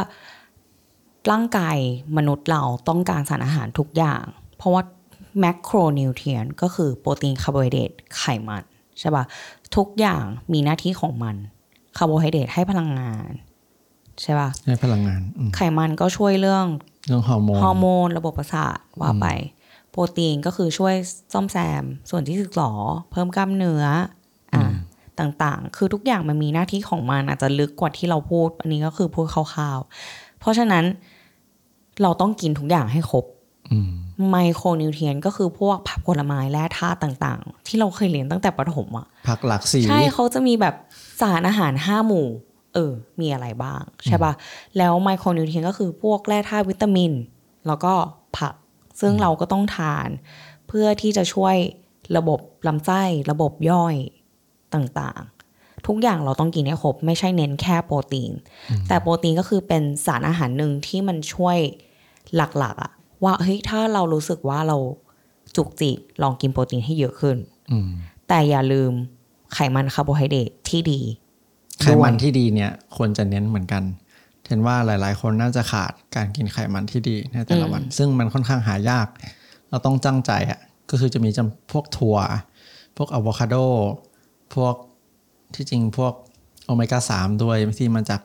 [1.32, 1.78] ร่างกาย
[2.18, 4.24] มนุษย์เราต้องการสารอาหารทุกอย่าง
[4.58, 4.82] เพราะว่า
[5.40, 8.64] macronutrient ก็คือโปรตีนคาร์โบไฮเดรตไขมัน
[9.00, 9.24] ใช่ปะ
[9.76, 11.36] ทุกอย่างมีหน้าที่ของมัน
[11.98, 13.32] คาร์โบไฮเดรตให้พลังงาน
[14.24, 16.66] ใช่ปะให้พลังงานอืมไขมันก็ช่วยเรื่อง
[17.08, 19.28] เรื่องฮอร์โมนฮอร์โมนระบบประสาทว่าไป
[19.92, 20.96] โปรตีนก็คือช่วย
[21.34, 22.74] ซ่อมแซม ส่วนที่สึกหรอ
[23.12, 23.86] เพิ่มกล้ามเนื้อ
[24.54, 24.74] อ่า
[25.20, 30.86] ต่างๆ คือทุกอย่างมันมีหน้าที่ของมันอาจจะลึกกว่าที่เราพูด อันนี้ก็คือพูดคร่าวๆ เพราะฉะนั้น
[32.02, 33.26] เราต้องกินทุกอย่างให้ครบ
[33.72, 33.92] อืม
[34.30, 40.76] ไมโครนิวเทรียนก็คือพวกผักผลไม้แร่ธาตุต่างๆ ที่เราเคยเรียนตั้งแต่ประถมอะผักหลากสีใช่เขาจะมีแบบ
[41.22, 42.28] สารอาหารห้าหมู่
[42.74, 44.34] เออ มีอะไรบ้าง ใช่ปะ
[44.78, 47.12] แล้วไมโครนิวเทรียนก็คือพวกแร่ธาตุวิตามิน
[47.68, 47.94] แล้วก็
[48.38, 48.54] ผัก
[49.02, 50.10] ซึ่งเราก็ต้องทาน
[50.68, 51.56] เพื่อที่จะช่วย
[52.18, 53.02] ระบบลำไส้
[53.32, 53.96] ระบบย่อย
[54.74, 58.32] ต่างๆ ทุกอย่างเราต้องกินให้ครบ ไม่ใช่เน้นแค่โปรตีน
[58.88, 61.58] แต่โปรตีนก็คือเป็นสารอาหารหนึ่งที่มันช่วย
[62.36, 62.92] หลักๆอะ
[63.24, 64.78] ว่าเฮ้ยถ้าเรารู้สึกว่าเรา
[65.56, 67.38] จุกจิกลองกินโปรตีนให้เยอะขึ้น
[67.72, 67.90] อืม
[68.28, 68.92] แต่อย่าลืม
[69.54, 71.00] ไขมันคาร์โบไฮเดรตที่ดี
[71.82, 73.84] ไขมันที่ดีเนี่ยควรจะเน้นเหมือนกัน
[74.48, 79.08] เห็นว่าหลาย ๆ คนน่าจะขาดการกินไขมันที่ดีในแต่ละวัน ซึ่งมันค่อนข้างหายาก
[79.70, 82.18] เราต้องจ้างใจอะก็คือจะมีจำพวกถั่ว
[82.98, 83.56] พวกอะโวคาโด
[84.56, 84.76] พวก
[85.56, 86.14] ที่จริงพวก
[86.66, 88.22] โอเมก้าสามด้วยที่มาจาก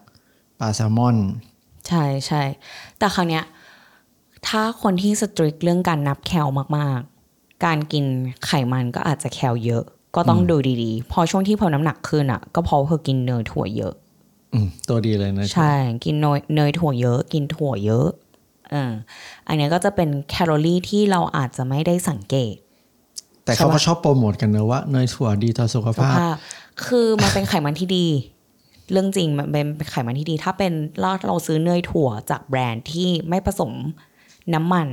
[0.59, 1.17] ปลาแซลมอน
[1.89, 2.43] ใช่ใช่
[2.99, 3.45] แต่คราวเนี้ย
[4.47, 7.01] ถ้าคนที่สตริกเรื่องการนับแคลมาก
[7.33, 8.05] ๆ การกิน
[8.47, 9.85] ไขมันก็อาจจะแคลเยอะ
[10.17, 13.95] ก็ต้องดูดีๆ พอช่วงที่พอน้ำหนักขึ้นอะ ก็เพราะเธอกินเนยถั่วเยอะ
[14.55, 15.73] อืมตัวดีเลยนะใช่
[16.05, 18.09] กินเนยเนยถั่วเยอะ กินถั่วเยอะ
[18.75, 18.93] อ่า
[19.49, 22.55] อันเนี้ยก็จะเป็นแคลอรี่ที่เราอาจจะไม่ได้สังเกต
[23.45, 26.37] แต่เขาก็ชอบโปรโมทกันเนอะว่าเนยถั่วดีต่อสุขสภาพภาพ
[26.87, 28.07] คือมันเป็นไขมันที่ดี
[28.91, 33.73] เรื่องจริงมันเป็นไขมันที่ดี ถ้าเป็นเราเราซื้อเนยถั่วจากแบรนด์ที่ไม่ผสม
[34.55, 34.89] น้ำมัน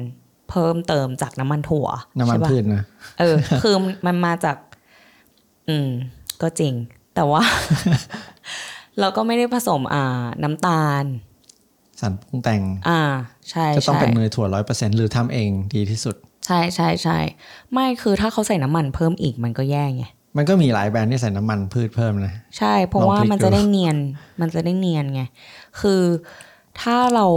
[0.49, 1.87] เพิ่มเติมจากน้ำมันถั่ว
[2.19, 2.83] น้ำมันใช่ปะพืชนะ
[3.19, 4.55] เออคือมันมาจาก
[5.69, 5.89] อืม
[6.41, 6.73] ก็จริง
[7.15, 7.43] แต่ว่า
[8.99, 11.03] เราก็ไม่ได้ผสมอ่า น้ำตาล
[11.99, 13.01] สารปรุงแต่ง อ่า
[13.49, 17.17] ใช่ก็ต้องใช่เป็นเนยถั่วร้อยเปอร์เซ็นหรือทำเองดีที่สุด ใช่ใช่ใช่
[17.73, 20.03] ไม่คือถ้าเขาใส่น้ำมันเพิ่มอีกมันก็แย่ไง
[20.37, 23.97] มันก็มีหลายแบรนด์ที่ใส่น้ำมันพืชเพิ่มนะ ใช่ เพราะลองว่าพลิกมันจะดูได้เนียน
[24.41, 25.21] มันจะได้เนียนไง
[25.81, 26.01] คือ
[26.81, 27.27] ถ้าเรา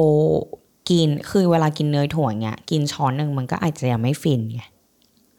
[0.91, 4.63] กิน คือเวลากินเนยถั่วเงี้ย กินช้อนหนึ่งมันก็อาจจะยังไม่ฟินไง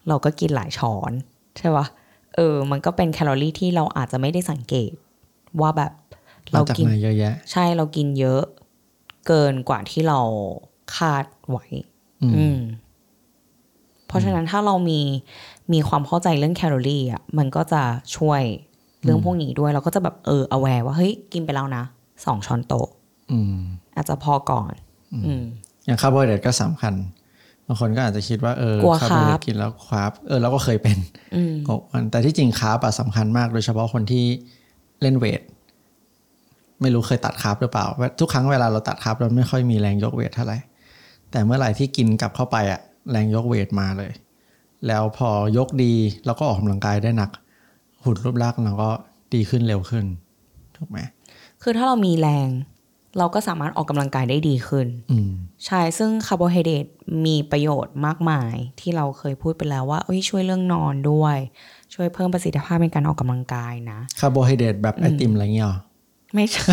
[0.07, 1.11] เราก็กินหลายช้อน
[1.57, 1.85] ใช่ปะ
[2.35, 4.91] เออ มันก็เป็นแคลอรี่ที่เราอาจจะไม่ได้สังเกต
[5.61, 5.91] ว่าแบบ
[6.53, 8.41] มาเราจากกินไหนเยอะแยะ ใช่เรากินเยอะ
[9.27, 10.19] เกินกว่าที่เรา
[10.95, 11.65] คาดไว้
[12.23, 12.59] อืมอืม
[14.07, 15.01] เพราะฉะนั้นถ้าเรามี
[15.73, 17.81] มีความเข้าใจเรื่องแคลอรี่อะมันก็จะ
[18.15, 18.41] ช่วย
[19.03, 21.83] เรื่องพวกนี้ด้วย เราก็จะแบบเออ aware ว่าเฮ้ยกินไปแล้วนะ
[22.25, 22.87] สองช้อนโต๊ะ
[23.31, 23.57] อืม
[23.95, 24.73] อาจจะพอก่อน
[25.25, 25.43] อืม
[25.85, 26.93] อย่างคาร์โบไฮเดรตก็สำคัญ
[27.67, 30.97] บางคนก็อาจจะคิดว่าเออกลัวคาร์โบไฮเดรคาร์ต carb กินแล้ว carb เออเราก็เคยเป็น
[31.35, 34.25] อืมหกวันแต่ที่จริง carb อะสำคัญมากโดยเฉพาะคนที่
[35.01, 35.41] เล่น weight
[36.81, 40.57] ไม่รู้เคยตัด carb หรือเปล่าว่า ทุกครั้งเวลาเราตัด carb เราไม่ค่อยมีแรงยก weight เท่าไหร่
[41.31, 44.11] แต่เมื่อไหร่ที่กินกลับเข้าไปอะแรงยก weight มาเลย
[44.87, 45.93] แล้วพอยกดี
[46.25, 47.31] เราก็ออกกำลังกายได้หนัก
[48.03, 48.89] หุ่นรูปร่างเราก็
[49.33, 50.05] ดีขึ้นเร็วขึ้น
[50.77, 50.99] ถูกไหม
[51.61, 52.49] คือถ้าเรามีแรง
[53.17, 55.31] เราก็สามารถออกกำลังกายได้ดีขึ้นอืม
[55.65, 56.85] ใช่ซึ่งคาร์โบไฮเดรต
[57.25, 61.37] มีประโยชน์มากมาย ที่เราเคยพูดไปแล้วว่าเอ้ยช่วยเรื่องนอนด้วย
[61.93, 65.77] ช่วยเพิ่มประสิทธิภาพในการออกกำลังกายนะคาร์โบไฮเดรตแบบไอติมอะไรเงี้ยหรอ
[66.33, 66.65] ไม่ใช่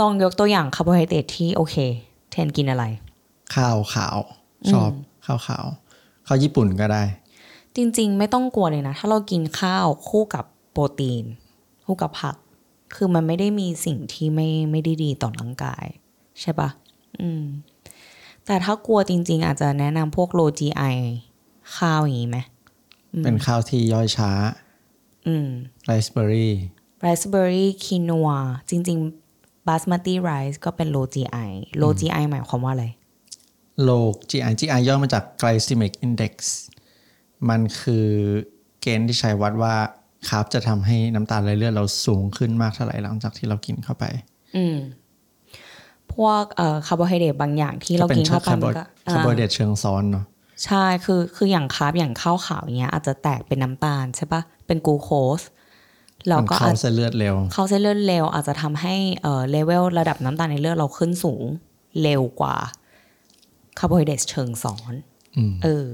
[0.00, 1.76] ลองยกตัวอย่างคาร์โบไฮเดรตที่โอเค
[2.30, 2.84] เทนกินอะไร
[3.54, 4.16] ข้าวขาว
[4.72, 4.90] ชอบ
[5.26, 5.64] ข้าวขาว
[6.26, 7.02] ข้าวญี่ปุ่นก็ได้
[7.76, 11.24] จริง ๆ ไม่ต้องกลัวเลยนะ ถ้าเรากินข้าวคู่กับโปรตีน
[11.84, 12.36] คู่กับผัก
[12.94, 15.86] คือมันไม่ได้มีสิ่งที่ไม่ไม่ได้ดีต่อร่างกาย
[16.40, 16.68] ใช่ปะ
[17.20, 17.44] อืม
[18.46, 20.94] แต่ถ้ากลัวจริง ๆ อาจจะแนะนำพวกโล GI
[21.76, 22.38] ข้าวอย่างนี้ไหม
[23.24, 24.30] เป็นข้าวที่ย่อยช้า
[25.26, 25.48] อืม
[25.86, 26.52] ไรซ์เบอร์รี่
[27.02, 28.28] ไรซ์เบอร์รี่คีนัว
[28.70, 28.98] จริง
[29.32, 32.86] ๆบาสมาติไรซ์ก็เป็นโล GI โล GI หมายความว่าอะไร
[33.82, 33.90] โล
[34.30, 36.34] GI GI ย่อมาจาก glycemic index
[37.48, 38.06] มันคือ
[38.80, 39.74] เกณฑ์ที่ใช้วัดว่า
[40.28, 44.04] carb จะทำให้น้ำตาลในเลือดเราสูงขึ้นมากเท่าไหร่หลังจากที่เรากินเข้าไป
[44.56, 44.76] อืม
[46.14, 50.24] พวกเอ่อคาร์โบไฮเดรตบางอย่างที่เราก็เป็นกินเข้าไปคาร์โบมันก็คาร์โบไฮอ่าเดรตเชิงซ้อนเนาะ
[50.64, 55.40] ใช่คือคืออย่าง carb อย่างข้าวขาวเนี้ย อาจจะแตกเป็นน้ำตาลใช่ปะเป็นกลูโคส
[56.26, 61.44] แล้วมันก็เข้าอาจเส้นเลือดเร็ว เข้าเส้นเลือดเร็วอาจจะทำให้เอ่อเลเวลระดับน้ำตาลในเลือดเราขึ้นสูง
[62.02, 62.56] เร็วกว่า
[63.78, 64.94] คาร์โบไฮเดรตเชิงซ้อน
[65.36, 65.90] อืมเออ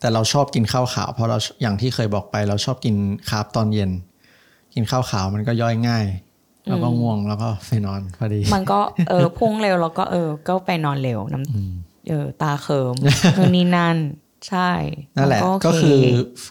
[0.00, 2.96] แต่เราชอบกินข้าวขาว เพราะเราอย่างที่เคยบอกไป เราชอบกิน
[3.28, 3.90] carb ตอนเย็น
[4.74, 6.06] กินข้าวขาวมันก็ย่อยง่าย
[6.68, 12.94] แล้วก็ง่วงแล้วก็ไปนอนพอดี มันก็เออพุ่งเร็วแล้วก็เออก็ไปนอนเร็วน้ำเออตาเคิม
[13.36, 13.96] นู่นนี่นั่น
[14.48, 14.70] ใช่
[15.16, 15.98] นั่นแหละมันก็คือ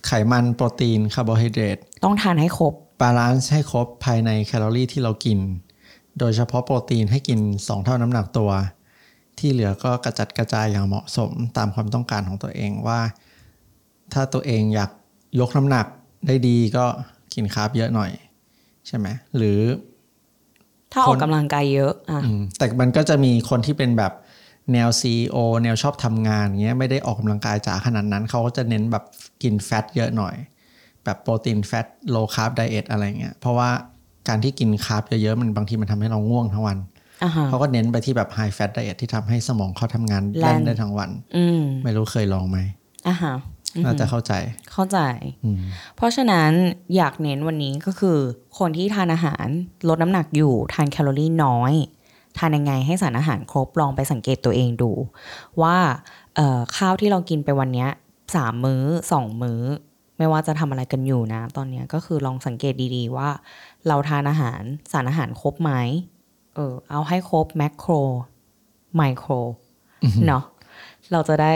[0.07, 5.39] ไขมันโปรตีนคาร์โบไฮเดรตต้องทานให้ครบ balance ให้ครบภายในแคลอรี่ที่เรากิน
[6.19, 8.51] โดยเฉพาะโปรตีนให้กิน 2 เท่าน้ำหนักตัว
[9.39, 12.99] ที่เหลือก็กระจัดกระจายอย่างเหมาะสมตามความต้องการของตัวเองว่า
[14.13, 14.91] ถ้าตัวเองอยาก
[15.39, 15.85] ยกน้ำหนัก
[16.27, 16.85] ได้ดีก็
[17.33, 18.11] กิน carb เยอะหน่อย
[18.87, 19.59] ใช่ไหมหรือ
[20.91, 24.13] ถ้าออกกำลังกายเยอะอะอืมแต่มันก็จะมีคนที่เป็นแบบ
[24.73, 29.03] แนว CEO แนวชอบทำงานเงี้ยไม่ได้ออกกำลังกายจ๋าขนาดนั้น เขาก็จะเน้นแบบ
[29.43, 30.35] กิน fat เยอะหน่อย
[31.03, 33.69] แบบโปรตีน fat low carb diet อะไรเงี้ยเพราะว่า
[34.27, 36.92] การที่กิน carb เยอะๆมันบางทีมันทำให้เราง่วงทั้งวันอ่าฮะ
[37.49, 42.57] เขาก็เน้นไปที่แบบ high fat diet ที่ทำให้สมองเขาทำงานแล่นแล่นได้ทั้งวัน อืมไม่รู้เคยลองไหม
[43.07, 43.35] อ่าฮะ
[43.85, 44.33] น่าจะเข้าใจ
[44.73, 44.99] เข้าใจ
[45.45, 45.61] อืม
[45.95, 46.51] เพราะฉะนั้น
[46.95, 48.17] อยากเน้นวันนี้ก็คือ
[48.59, 49.47] คนที่ทานอาหาร
[49.89, 51.73] ลดน้ำหนักอยู่ทานแคลอรี่น้อย
[52.37, 54.91] ทานยังไงให้สารอาหารครบลองไปสังเกตตัวเองดู
[55.61, 55.77] ว่า
[56.35, 57.89] เอ่อข้าวที่เรากินไปวันเนี้ย
[58.35, 59.61] สามมื้อสองมื้อ
[60.17, 63.29] ไม่ว่าจะทำอะไรกันอยู่นะ ตอนเนี้ยก็คือลองสังเกตดีๆว่า
[63.87, 65.71] เราทานอาหารสารอาหารครบไหม
[66.55, 67.91] เออเอาให้ครบแมคโคร
[68.95, 69.31] ไมโคร
[70.27, 70.43] เนาะ
[71.11, 71.53] เราจะได้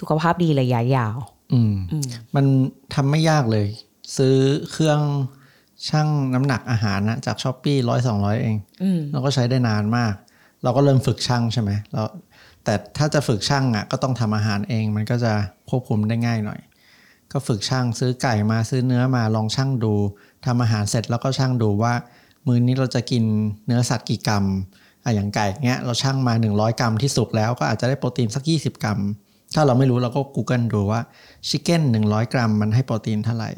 [0.00, 1.16] สุขภาพดีระยะยาว
[1.52, 2.44] อืมอืม มัน
[2.94, 3.66] ทำไม่ยากเลย
[4.16, 4.36] ซื้อ
[4.70, 5.00] เครื่อง
[5.88, 10.14] ชั่งน้ำหนักอาหารนะจากช้อปปี้ร้อยสองร้อยเองอืมเราก็ใช้ได้นานมาก
[10.62, 12.02] เราก็เริ่มฝึกช่างใช่ไหมเรา
[12.64, 15.32] แต่ถ้าจะฝึกช่างอะก็ต้องทำอาหารเอง มันก็จะ
[15.70, 16.60] ควบคุมได้ง่ายหน่อย
[17.32, 19.94] ก็ฝึกช่างซื้อไก่มาซื้อเนื้อมาลองช่างดู
[20.46, 21.94] ทำอาหารเสร็จแล้วก็ช่างดูว่า
[22.46, 23.24] มื้อนี้เราจะกิน
[23.66, 24.44] เนื้อสัตว์กี่กรัม
[25.04, 29.00] อะอย่างไก่เงี้ยเราช่างมา 100 กรัมที่สุกแล้วก็อาจจะได้โปรตีนสัก 20 กรัม
[29.54, 31.00] ถ้าเราไม่รู้เราก็ Google ดูว่า
[31.48, 33.50] ชิคเก้น100 กรัมมันให้โปรตีนเท่าไหร่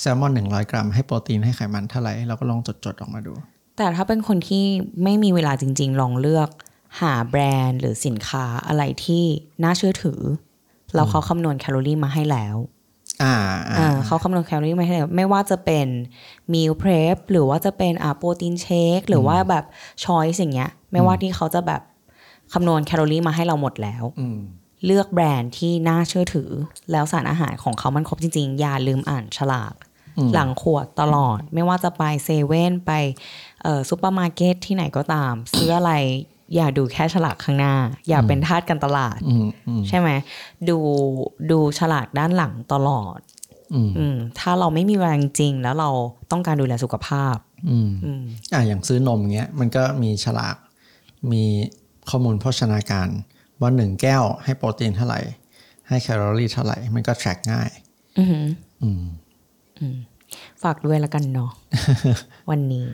[0.00, 3.32] แซลมอน100 กรัม ให้โปรตีนให้ไขมันเท่าไหร่เราก็ลองจดๆออกมาดู
[3.76, 4.64] แต่ถ้าเป็นคนที่
[5.02, 6.48] ไม่มีเวลาจริง ๆ ลองเลือก
[7.00, 9.24] หาแบรนด์หรือสินค้าอะไรที่
[9.62, 10.20] น่าเชื่อถือ
[10.94, 12.56] แล้วเขาคำนวณแคลอรี่มาให้แล้ว
[13.22, 13.34] อ่า
[13.68, 15.86] อ่าอ่าเขาคำนวณแคลอรี่มาให้แล้วไม่ว่าจะเป็น
[16.52, 19.64] meal prep หรือว่าจะเป็นอ่า protein shake หรือว่าแบบ
[20.04, 21.82] choice อย่างเงี้ย ไม่ว่าที่เขาจะแบบ
[22.52, 24.38] คำนวณแคลอรี่มาให้เราหมดแล้วอืม
[24.86, 26.50] เลือกแบรนด์ที่น่าเชื่อถือ
[26.92, 29.74] แล้วสารอาหารของเขามันครบจริง ๆ อย่าลืมอ่านฉลาก
[30.18, 32.92] อืมหลังขวดตลอด ไม่ว่าจะไปเซเว่นไป
[33.62, 35.92] เอ่อซูเปอร์มาร์เก็ตที่ไหนก็ตาม ซื้ออะไร
[36.54, 37.74] อย่าดูแค่ฉลากข้างหน้า
[38.08, 40.10] อย่าเป็นทาสการตลาดอืมอืมใช่ไหม
[40.68, 40.78] ดู
[41.50, 43.18] ดูฉลากด้านหลังตลอด
[43.74, 45.90] อืมอืมถ้าเราไม่มีเวลาจริงๆแล้วเรา
[46.30, 47.36] ต้องการดูแลสุขภาพ
[47.68, 50.56] อืมอืมอ่าอย่างซื้อนมเงี้ยมันก็มีฉลาก
[51.32, 51.44] มี
[52.10, 53.08] ข้อมูลโภชนาการ
[53.60, 55.20] ว่าหนึ่งแก้วให้โปรตีนเท่าไหร่
[55.88, 57.70] ให้แคลอรี่เท่าไหร่ มันก็ track ง่าย
[58.18, 58.46] อือหือ
[58.82, 59.02] อืม
[60.62, 61.50] ฝากด้วยละกันเนาะ
[62.50, 62.88] วันนี้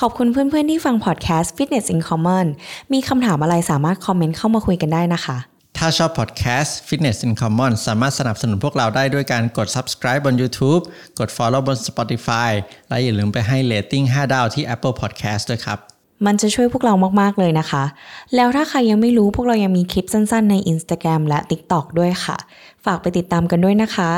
[0.00, 2.46] ขอบคุณเพื่อนๆที่ฟังพอดแคสต์ Fitness in Common
[2.92, 5.36] มีคำถามอะไรสามารถคอมเมนต์เข้ามาคุยกันได้นะคะ
[5.78, 10.82] ถ้าชอบพอดแคสต์ Fitness in Common สามารถสนับสนุนพวกเราได้ด้วยการกด subscribe บน YouTube
[11.18, 12.50] กด follow บน Spotify
[12.88, 15.78] และอย่าลืมไปให้ rating 5ดาวที่ Apple Podcast ด้วยครับ
[16.26, 17.84] มันจะช่วยพวกเรามากๆเลยนะคะ
[18.34, 22.36] แล้วถ้าใครยังไม่รู้พวกเรายังมีคลิปสั้นๆ ใน Instagram และ TikTok ด้วยค่ะ
[22.84, 24.10] ฝากไปติดตามกันด้วยนะคะ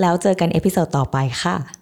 [0.00, 1.77] แล้วเจอกัน episode ต่อไปค่ะ